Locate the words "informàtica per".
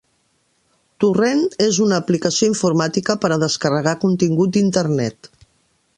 2.53-3.31